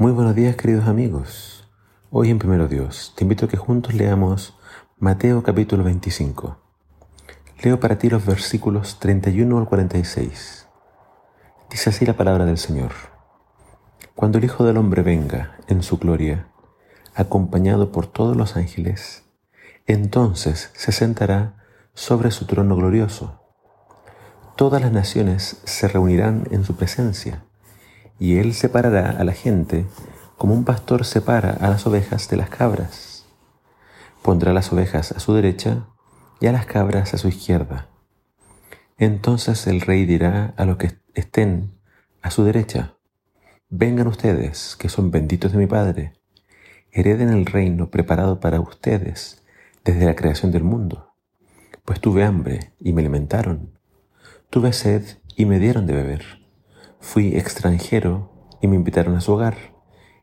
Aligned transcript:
Muy 0.00 0.12
buenos 0.12 0.34
días 0.34 0.56
queridos 0.56 0.88
amigos. 0.88 1.68
Hoy 2.10 2.30
en 2.30 2.38
Primero 2.38 2.68
Dios 2.68 3.12
te 3.18 3.22
invito 3.22 3.44
a 3.44 3.48
que 3.50 3.58
juntos 3.58 3.92
leamos 3.92 4.56
Mateo 4.98 5.42
capítulo 5.42 5.84
25. 5.84 6.56
Leo 7.62 7.80
para 7.80 7.98
ti 7.98 8.08
los 8.08 8.24
versículos 8.24 8.98
31 8.98 9.58
al 9.58 9.68
46. 9.68 10.66
Dice 11.68 11.90
así 11.90 12.06
la 12.06 12.16
palabra 12.16 12.46
del 12.46 12.56
Señor. 12.56 12.92
Cuando 14.14 14.38
el 14.38 14.44
Hijo 14.44 14.64
del 14.64 14.78
Hombre 14.78 15.02
venga 15.02 15.58
en 15.68 15.82
su 15.82 15.98
gloria, 15.98 16.48
acompañado 17.14 17.92
por 17.92 18.06
todos 18.06 18.38
los 18.38 18.56
ángeles, 18.56 19.24
entonces 19.86 20.70
se 20.72 20.92
sentará 20.92 21.62
sobre 21.92 22.30
su 22.30 22.46
trono 22.46 22.74
glorioso. 22.74 23.38
Todas 24.56 24.80
las 24.80 24.92
naciones 24.92 25.60
se 25.64 25.88
reunirán 25.88 26.48
en 26.52 26.64
su 26.64 26.74
presencia 26.74 27.44
y 28.20 28.36
él 28.36 28.52
separará 28.52 29.10
a 29.10 29.24
la 29.24 29.32
gente 29.32 29.86
como 30.36 30.54
un 30.54 30.64
pastor 30.64 31.04
separa 31.04 31.56
a 31.60 31.70
las 31.70 31.86
ovejas 31.86 32.28
de 32.28 32.36
las 32.36 32.50
cabras. 32.50 33.26
Pondrá 34.22 34.52
las 34.52 34.72
ovejas 34.72 35.10
a 35.12 35.20
su 35.20 35.34
derecha 35.34 35.86
y 36.38 36.46
a 36.46 36.52
las 36.52 36.66
cabras 36.66 37.14
a 37.14 37.18
su 37.18 37.28
izquierda. 37.28 37.88
Entonces 38.98 39.66
el 39.66 39.80
rey 39.80 40.04
dirá 40.04 40.54
a 40.58 40.66
los 40.66 40.76
que 40.76 40.98
estén 41.14 41.72
a 42.20 42.30
su 42.30 42.44
derecha, 42.44 42.96
vengan 43.70 44.06
ustedes, 44.06 44.76
que 44.78 44.90
son 44.90 45.10
benditos 45.10 45.52
de 45.52 45.58
mi 45.58 45.66
Padre, 45.66 46.12
hereden 46.92 47.30
el 47.30 47.46
reino 47.46 47.90
preparado 47.90 48.38
para 48.38 48.60
ustedes 48.60 49.42
desde 49.82 50.04
la 50.04 50.14
creación 50.14 50.52
del 50.52 50.64
mundo. 50.64 51.14
Pues 51.86 52.00
tuve 52.00 52.24
hambre 52.24 52.74
y 52.78 52.92
me 52.92 53.00
alimentaron, 53.00 53.78
tuve 54.50 54.74
sed 54.74 55.04
y 55.36 55.46
me 55.46 55.58
dieron 55.58 55.86
de 55.86 55.94
beber 55.94 56.39
Fui 57.02 57.34
extranjero 57.34 58.30
y 58.60 58.68
me 58.68 58.76
invitaron 58.76 59.16
a 59.16 59.22
su 59.22 59.32
hogar. 59.32 59.56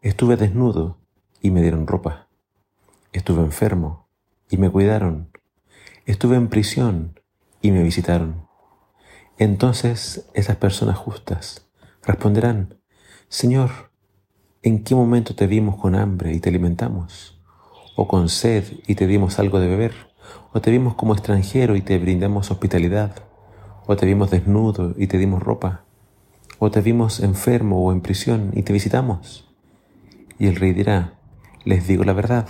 Estuve 0.00 0.36
desnudo 0.36 0.98
y 1.42 1.50
me 1.50 1.60
dieron 1.60 1.86
ropa. 1.86 2.28
Estuve 3.12 3.42
enfermo 3.42 4.08
y 4.48 4.56
me 4.56 4.70
cuidaron. 4.70 5.30
Estuve 6.06 6.36
en 6.36 6.48
prisión 6.48 7.20
y 7.60 7.72
me 7.72 7.82
visitaron. 7.82 8.48
Entonces 9.36 10.30
esas 10.32 10.56
personas 10.56 10.96
justas 10.96 11.68
responderán, 12.02 12.80
Señor, 13.28 13.92
¿en 14.62 14.82
qué 14.82 14.94
momento 14.94 15.36
te 15.36 15.46
vimos 15.46 15.76
con 15.76 15.94
hambre 15.94 16.32
y 16.32 16.40
te 16.40 16.48
alimentamos? 16.48 17.38
¿O 17.96 18.08
con 18.08 18.30
sed 18.30 18.64
y 18.86 18.94
te 18.94 19.06
dimos 19.06 19.38
algo 19.38 19.60
de 19.60 19.68
beber? 19.68 19.92
¿O 20.54 20.60
te 20.62 20.70
vimos 20.70 20.94
como 20.94 21.12
extranjero 21.12 21.76
y 21.76 21.82
te 21.82 21.98
brindamos 21.98 22.50
hospitalidad? 22.50 23.14
¿O 23.86 23.94
te 23.94 24.06
vimos 24.06 24.30
desnudo 24.30 24.94
y 24.96 25.06
te 25.06 25.18
dimos 25.18 25.42
ropa? 25.42 25.84
O 26.64 26.70
te 26.70 26.80
vimos 26.80 27.18
enfermo 27.18 27.84
o 27.84 27.90
en 27.90 28.00
prisión 28.00 28.52
y 28.54 28.62
te 28.62 28.72
visitamos. 28.72 29.52
Y 30.38 30.46
el 30.46 30.54
rey 30.54 30.72
dirá, 30.72 31.18
les 31.64 31.88
digo 31.88 32.04
la 32.04 32.12
verdad, 32.12 32.46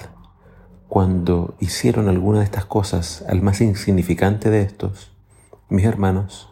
cuando 0.87 1.57
hicieron 1.61 2.11
alguna 2.11 2.41
de 2.41 2.45
estas 2.45 2.67
cosas 2.67 3.25
al 3.27 3.41
más 3.41 3.63
insignificante 3.63 4.51
de 4.51 4.61
estos, 4.61 5.17
mis 5.71 5.87
hermanos, 5.87 6.51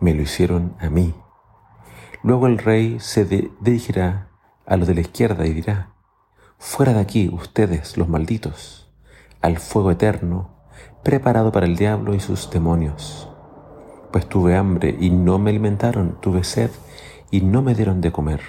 me 0.00 0.14
lo 0.14 0.22
hicieron 0.22 0.74
a 0.80 0.90
mí. 0.90 1.14
Luego 2.24 2.48
el 2.48 2.58
rey 2.58 2.98
se 2.98 3.24
dirigirá 3.24 4.30
a 4.66 4.76
los 4.76 4.88
de 4.88 4.96
la 4.96 5.02
izquierda 5.02 5.46
y 5.46 5.52
dirá, 5.52 5.92
fuera 6.58 6.92
de 6.92 6.98
aquí 6.98 7.30
ustedes 7.32 7.96
los 7.96 8.08
malditos, 8.08 8.90
al 9.42 9.58
fuego 9.58 9.92
eterno, 9.92 10.56
preparado 11.04 11.52
para 11.52 11.66
el 11.66 11.76
diablo 11.76 12.16
y 12.16 12.18
sus 12.18 12.50
demonios. 12.50 13.28
Pues 14.10 14.28
tuve 14.28 14.56
hambre 14.56 14.96
y 14.98 15.10
no 15.10 15.38
me 15.38 15.50
alimentaron, 15.50 16.18
tuve 16.20 16.44
sed 16.44 16.70
y 17.30 17.40
no 17.40 17.62
me 17.62 17.74
dieron 17.74 18.00
de 18.00 18.12
comer. 18.12 18.40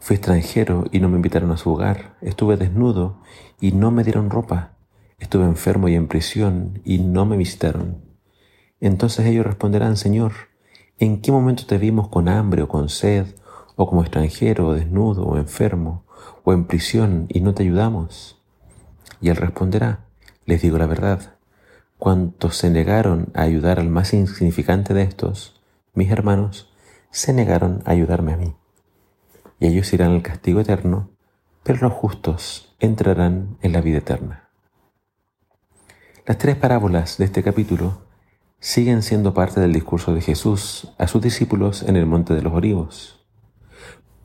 Fui 0.00 0.16
extranjero 0.16 0.86
y 0.90 1.00
no 1.00 1.08
me 1.08 1.16
invitaron 1.16 1.50
a 1.50 1.56
su 1.56 1.70
hogar. 1.70 2.16
Estuve 2.22 2.56
desnudo 2.56 3.20
y 3.60 3.72
no 3.72 3.90
me 3.90 4.04
dieron 4.04 4.30
ropa. 4.30 4.76
Estuve 5.18 5.44
enfermo 5.44 5.88
y 5.88 5.96
en 5.96 6.08
prisión 6.08 6.80
y 6.84 6.98
no 6.98 7.26
me 7.26 7.36
visitaron. 7.36 8.04
Entonces 8.80 9.26
ellos 9.26 9.44
responderán, 9.44 9.96
Señor, 9.96 10.32
¿en 10.98 11.20
qué 11.20 11.32
momento 11.32 11.66
te 11.66 11.78
vimos 11.78 12.08
con 12.08 12.28
hambre 12.28 12.62
o 12.62 12.68
con 12.68 12.88
sed, 12.88 13.26
o 13.76 13.88
como 13.88 14.02
extranjero, 14.02 14.68
o 14.68 14.74
desnudo, 14.74 15.26
o 15.26 15.36
enfermo, 15.36 16.04
o 16.44 16.52
en 16.52 16.64
prisión 16.64 17.26
y 17.28 17.40
no 17.40 17.54
te 17.54 17.64
ayudamos? 17.64 18.40
Y 19.20 19.30
él 19.30 19.36
responderá, 19.36 20.06
les 20.46 20.62
digo 20.62 20.78
la 20.78 20.86
verdad, 20.86 21.37
cuantos 21.98 22.56
se 22.56 22.70
negaron 22.70 23.30
a 23.34 23.42
ayudar 23.42 23.80
al 23.80 23.88
más 23.88 24.14
insignificante 24.14 24.94
de 24.94 25.02
estos, 25.02 25.60
mis 25.94 26.10
hermanos 26.10 26.72
se 27.10 27.32
negaron 27.32 27.82
a 27.84 27.90
ayudarme 27.90 28.32
a 28.32 28.36
mí. 28.36 28.54
Y 29.58 29.66
ellos 29.66 29.92
irán 29.92 30.12
al 30.12 30.22
castigo 30.22 30.60
eterno, 30.60 31.10
pero 31.64 31.80
los 31.88 31.92
justos 31.92 32.76
entrarán 32.78 33.58
en 33.62 33.72
la 33.72 33.80
vida 33.80 33.98
eterna. 33.98 34.48
Las 36.24 36.38
tres 36.38 36.56
parábolas 36.56 37.18
de 37.18 37.24
este 37.24 37.42
capítulo 37.42 38.02
siguen 38.60 39.02
siendo 39.02 39.34
parte 39.34 39.60
del 39.60 39.72
discurso 39.72 40.14
de 40.14 40.20
Jesús 40.20 40.92
a 40.98 41.08
sus 41.08 41.22
discípulos 41.22 41.82
en 41.82 41.96
el 41.96 42.06
Monte 42.06 42.34
de 42.34 42.42
los 42.42 42.52
Olivos. 42.52 43.26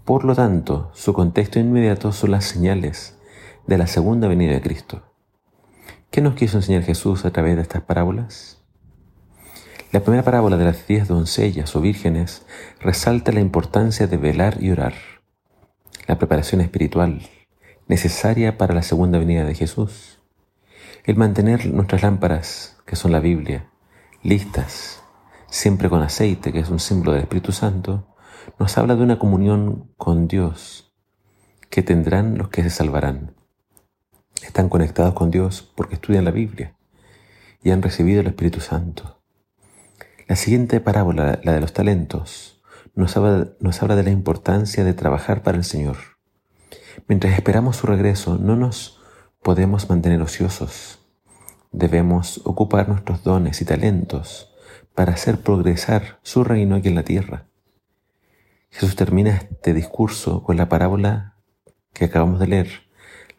Por 0.06 0.25
lo 0.25 0.35
tanto, 0.35 0.91
su 0.94 1.13
contexto 1.13 1.59
inmediato 1.59 2.12
son 2.12 2.31
las 2.31 2.45
señales 2.45 3.17
de 3.66 3.78
la 3.78 3.88
segunda 3.88 4.28
venida 4.28 4.51
de 4.51 4.62
Cristo. 4.62 5.12
¿Qué 6.13 6.22
nos 6.22 6.35
quiso 6.35 6.57
enseñar 6.57 6.84
Jesús 6.84 7.25
a 7.25 7.31
través 7.31 7.56
de 7.56 7.63
estas 7.63 7.81
parábolas? 7.81 8.62
La 9.91 10.01
primera 10.01 10.22
parábola 10.22 10.57
de 10.57 10.66
las 10.66 10.85
diez 10.85 11.07
doncellas 11.07 11.75
o 11.75 11.81
vírgenes 11.81 12.46
resalta 12.79 13.31
la 13.31 13.40
importancia 13.40 14.06
de 14.06 14.18
velar 14.18 14.62
y 14.62 14.69
orar, 14.69 14.94
la 16.07 16.19
preparación 16.19 16.62
espiritual 16.62 17.24
necesaria 17.88 18.59
para 18.59 18.75
la 18.75 18.84
segunda 18.84 19.18
venida 19.18 19.44
de 19.44 19.56
Jesús, 19.56 20.19
el 21.03 21.16
mantener 21.16 21.66
nuestras 21.66 22.03
lámparas, 22.03 22.78
que 22.85 22.95
son 22.95 23.12
la 23.12 23.19
Biblia, 23.19 23.72
listas, 24.22 25.01
siempre 25.47 25.90
con 25.90 26.03
aceite, 26.03 26.53
que 26.53 26.59
es 26.59 26.69
un 26.69 26.80
símbolo 26.80 27.13
del 27.13 27.22
Espíritu 27.22 27.51
Santo, 27.51 28.16
nos 28.59 28.78
habla 28.78 28.95
de 28.95 29.01
una 29.01 29.18
comunión 29.18 29.91
con 29.97 30.28
Dios 30.28 30.94
que 31.72 31.81
tendrán 31.81 32.38
los 32.38 32.50
que 32.50 32.62
se 32.62 32.69
salvarán. 32.69 33.43
Están 34.46 34.70
conectados 34.70 35.14
con 35.14 35.31
Dios 35.31 35.72
porque 35.76 35.96
estudian 35.96 36.26
la 36.26 36.31
Biblia 36.31 36.76
y 37.64 37.72
han 37.72 37.81
recibido 37.81 38.22
el 38.22 38.28
Espíritu 38.28 38.59
Santo. 38.59 39.22
La 40.28 40.36
siguiente 40.36 40.80
parábola, 40.80 41.40
la 41.44 41.54
de 41.54 41.62
los 41.62 41.74
talentos, 41.74 42.62
nos 42.94 43.18
habla, 43.18 43.50
nos 43.59 43.81
habla 43.81 43.96
de 43.96 44.04
la 44.04 44.12
importancia 44.12 44.84
de 44.84 44.94
trabajar 44.94 45.44
para 45.44 45.58
el 45.58 45.64
Señor. 45.64 45.98
Mientras 47.08 47.34
esperamos 47.34 47.78
su 47.78 47.88
regreso, 47.88 48.38
no 48.38 48.56
nos 48.56 49.02
podemos 49.42 49.90
mantener 49.90 50.22
ociosos. 50.22 51.00
Debemos 51.72 52.42
ocupar 52.46 52.88
nuestros 52.88 53.24
dones 53.24 53.62
y 53.62 53.66
talentos 53.66 54.54
para 54.94 55.14
hacer 55.14 55.40
progresar 55.40 56.20
su 56.22 56.44
reino 56.44 56.75
aquí 56.75 56.90
en 56.90 56.96
la 56.96 57.04
tierra. 57.04 57.48
Jesús 58.70 58.96
termina 58.96 59.38
este 59.38 59.74
discurso 59.74 60.44
con 60.44 60.58
la 60.58 60.70
parábola 60.70 61.38
que 61.94 62.06
acabamos 62.06 62.40
de 62.40 62.48
leer, 62.48 62.70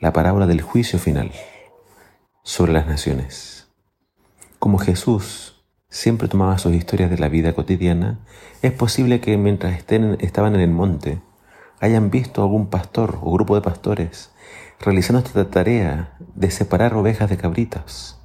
la 0.01 0.13
parábola 0.13 0.47
del 0.47 0.63
juicio 0.63 0.99
final 0.99 1.33
sobre 2.43 2.73
las 2.73 2.87
naciones. 2.87 3.69
Como 4.59 4.79
Jesús 4.79 5.65
siempre 5.89 6.29
tomaba 6.29 6.59
sus 6.59 6.75
historias 6.75 7.11
de 7.11 7.19
la 7.19 7.29
vida 7.29 7.55
cotidiana, 7.55 8.21
es 8.63 8.73
posible 8.73 9.21
que 9.21 9.37
mientras 9.37 9.79
estaban 10.19 10.55
en 10.55 10.61
el 10.61 10.71
monte 10.71 11.21
hayan 11.81 12.11
visto 12.11 12.43
algún 12.43 12.69
pastor 12.69 13.19
o 13.23 13.33
grupo 13.33 13.55
de 13.55 13.63
pastores 13.63 14.31
realizando 14.81 15.21
esta 15.21 15.51
tarea 15.51 16.17
de 16.35 16.51
separar 16.51 16.95
ovejas 16.95 17.31
de 17.31 17.37
cabritas. 17.37 18.21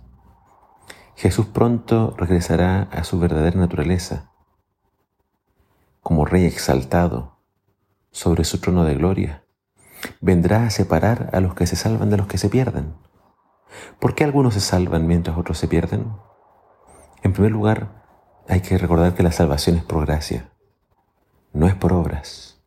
Jesús 1.16 1.48
pronto 1.48 2.16
regresará 2.18 2.84
a 2.92 3.04
su 3.04 3.20
verdadera 3.20 3.60
naturaleza, 3.60 4.32
como 6.02 6.26
Rey 6.26 6.46
exaltado 6.46 7.40
sobre 8.12 8.44
su 8.44 8.60
trono 8.60 8.86
de 8.86 8.96
gloria. 8.96 9.44
Vendrá 10.22 10.66
a 10.66 10.70
separar 10.70 11.30
a 11.34 11.40
los 11.40 11.56
que 11.56 11.68
se 11.68 11.76
salvan 11.76 12.10
de 12.10 12.18
los 12.18 12.28
que 12.28 12.38
se 12.38 12.50
pierden. 12.50 12.94
¿Por 14.00 14.16
qué 14.16 14.24
algunos 14.24 14.54
se 14.54 14.60
salvan 14.60 15.08
mientras 15.08 15.38
otros 15.38 15.58
se 15.58 15.68
pierden? 15.68 16.12
En 17.24 17.34
primer 17.34 17.52
lugar, 17.52 18.04
hay 18.48 18.62
que 18.62 18.78
recordar 18.78 19.14
que 19.14 19.24
la 19.24 19.32
salvación 19.32 19.76
es 19.78 19.84
por 19.84 20.06
gracia, 20.06 20.52
no 21.54 21.68
es 21.68 21.76
por 21.76 21.94
obras. 21.94 22.62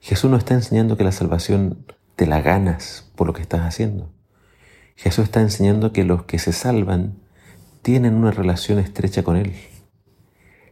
Jesús 0.00 0.30
no 0.30 0.36
está 0.36 0.54
enseñando 0.54 0.96
que 0.96 1.04
la 1.04 1.12
salvación 1.12 1.86
te 2.16 2.26
la 2.26 2.40
ganas 2.40 3.10
por 3.16 3.26
lo 3.26 3.32
que 3.32 3.42
estás 3.42 3.60
haciendo. 3.60 4.12
Jesús 4.96 5.24
está 5.24 5.40
enseñando 5.40 5.92
que 5.92 6.04
los 6.04 6.24
que 6.24 6.38
se 6.38 6.52
salvan 6.52 7.22
tienen 7.82 8.14
una 8.14 8.30
relación 8.30 8.78
estrecha 8.78 9.22
con 9.22 9.36
Él. 9.36 9.54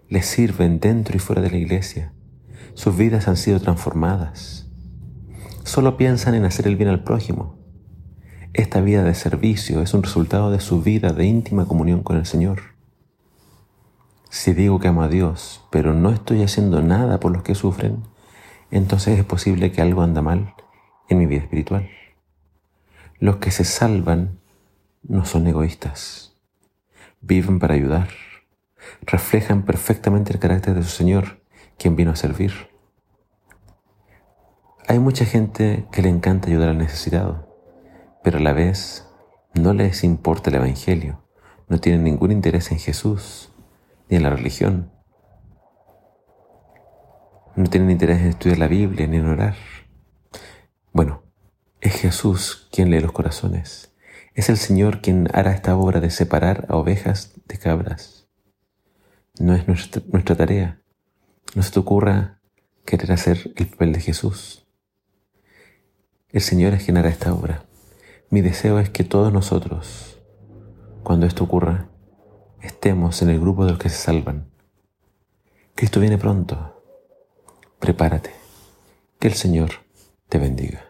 Les 0.08 0.26
sirven 0.26 0.80
dentro 0.80 1.16
y 1.16 1.18
fuera 1.18 1.42
de 1.42 1.50
la 1.50 1.56
iglesia. 1.56 2.12
Sus 2.74 2.96
vidas 2.96 3.28
han 3.28 3.36
sido 3.36 3.60
transformadas. 3.60 4.67
Solo 5.68 5.98
piensan 5.98 6.34
en 6.34 6.46
hacer 6.46 6.66
el 6.66 6.76
bien 6.76 6.88
al 6.88 7.04
prójimo. 7.04 7.58
Esta 8.54 8.80
vida 8.80 9.04
de 9.04 9.14
servicio 9.14 9.82
es 9.82 9.92
un 9.92 10.02
resultado 10.02 10.50
de 10.50 10.60
su 10.60 10.80
vida 10.80 11.12
de 11.12 11.26
íntima 11.26 11.68
comunión 11.68 12.02
con 12.02 12.16
el 12.16 12.24
Señor. 12.24 12.62
Si 14.30 14.54
digo 14.54 14.80
que 14.80 14.88
amo 14.88 15.02
a 15.02 15.08
Dios, 15.08 15.62
pero 15.70 15.92
no 15.92 16.08
estoy 16.08 16.42
haciendo 16.42 16.80
nada 16.80 17.20
por 17.20 17.32
los 17.32 17.42
que 17.42 17.54
sufren, 17.54 18.02
entonces 18.70 19.18
es 19.18 19.26
posible 19.26 19.70
que 19.70 19.82
algo 19.82 20.00
anda 20.00 20.22
mal 20.22 20.54
en 21.10 21.18
mi 21.18 21.26
vida 21.26 21.42
espiritual. 21.42 21.90
Los 23.18 23.36
que 23.36 23.50
se 23.50 23.64
salvan 23.64 24.38
no 25.02 25.26
son 25.26 25.46
egoístas, 25.48 26.34
viven 27.20 27.58
para 27.58 27.74
ayudar, 27.74 28.08
reflejan 29.02 29.66
perfectamente 29.66 30.32
el 30.32 30.38
carácter 30.38 30.74
de 30.74 30.82
su 30.82 30.88
Señor, 30.88 31.42
quien 31.76 31.94
vino 31.94 32.12
a 32.12 32.16
servir. 32.16 32.67
Hay 34.90 35.00
mucha 35.00 35.26
gente 35.26 35.86
que 35.92 36.00
le 36.00 36.08
encanta 36.08 36.48
ayudar 36.48 36.70
al 36.70 36.78
necesitado, 36.78 37.46
pero 38.24 38.38
a 38.38 38.40
la 38.40 38.54
vez 38.54 39.06
no 39.52 39.74
les 39.74 40.02
importa 40.02 40.48
el 40.48 40.56
Evangelio, 40.56 41.22
no 41.68 41.78
tienen 41.78 42.04
ningún 42.04 42.32
interés 42.32 42.72
en 42.72 42.78
Jesús 42.78 43.52
ni 44.08 44.16
en 44.16 44.22
la 44.22 44.30
religión. 44.30 44.90
No 47.54 47.68
tienen 47.68 47.90
interés 47.90 48.20
en 48.20 48.28
estudiar 48.28 48.56
la 48.56 48.66
Biblia 48.66 49.06
ni 49.06 49.18
en 49.18 49.26
orar. 49.26 49.56
Bueno, 50.94 51.22
es 51.82 51.92
Jesús 51.92 52.70
quien 52.72 52.90
lee 52.90 53.00
los 53.00 53.12
corazones. 53.12 53.94
Es 54.32 54.48
el 54.48 54.56
Señor 54.56 55.02
quien 55.02 55.28
hará 55.34 55.52
esta 55.52 55.76
obra 55.76 56.00
de 56.00 56.08
separar 56.08 56.64
a 56.70 56.76
ovejas 56.76 57.34
de 57.46 57.58
cabras. 57.58 58.26
No 59.38 59.54
es 59.54 59.68
nuestra, 59.68 60.00
nuestra 60.10 60.34
tarea. 60.34 60.80
No 61.54 61.62
se 61.62 61.72
te 61.72 61.78
ocurra 61.78 62.40
querer 62.86 63.12
hacer 63.12 63.52
el 63.54 63.66
papel 63.66 63.92
de 63.92 64.00
Jesús. 64.00 64.64
El 66.30 66.42
Señor 66.42 66.74
es 66.74 66.84
quien 66.84 66.98
hará 66.98 67.08
esta 67.08 67.32
obra. 67.32 67.64
Mi 68.28 68.42
deseo 68.42 68.78
es 68.78 68.90
que 68.90 69.02
todos 69.02 69.32
nosotros, 69.32 70.18
cuando 71.02 71.24
esto 71.24 71.44
ocurra, 71.44 71.88
estemos 72.60 73.22
en 73.22 73.30
el 73.30 73.40
grupo 73.40 73.64
de 73.64 73.70
los 73.70 73.80
que 73.80 73.88
se 73.88 73.96
salvan. 73.96 74.50
Cristo 75.74 76.00
viene 76.00 76.18
pronto. 76.18 76.82
Prepárate. 77.78 78.32
Que 79.18 79.28
el 79.28 79.34
Señor 79.34 79.70
te 80.28 80.36
bendiga. 80.36 80.87